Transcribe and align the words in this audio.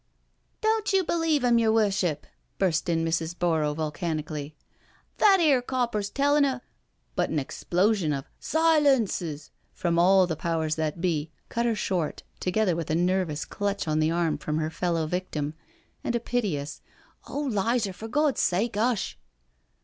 •""Don't 0.61 0.93
you 0.93 1.03
believe 1.03 1.43
'im, 1.43 1.59
yer 1.59 1.71
Worship," 1.71 2.25
burst 2.57 2.89
in 2.89 3.05
Mrs. 3.05 3.37
Borrow 3.37 3.75
volcanically; 3.75 4.55
^' 5.17 5.19
that 5.19 5.37
'ere 5.39 5.61
copper 5.61 5.99
8 5.99 6.11
tellin' 6.15 6.43
a 6.43 6.47
•••"But 7.15 7.29
an 7.29 7.37
explosion 7.37 8.11
of" 8.11 8.25
Silences" 8.55 9.51
from 9.79 9.99
all 9.99 10.25
the 10.25 10.35
Powers 10.35 10.73
that 10.73 11.01
be, 11.01 11.29
cut 11.49 11.67
her 11.67 11.75
short, 11.75 12.23
together 12.39 12.75
with 12.75 12.89
a 12.89 12.95
nervous 12.95 13.45
clutch 13.45 13.87
on 13.87 13.99
the 13.99 14.09
amt 14.09 14.39
from 14.39 14.57
her 14.57 14.71
fellow 14.71 15.05
victim, 15.05 15.53
and 16.03 16.15
a 16.15 16.19
piteous," 16.19 16.81
Oh 17.29 17.41
Lizer, 17.41 17.93
for 17.93 18.07
Gawd's 18.07 18.41
sake 18.41 18.75
'ush." 18.75 19.19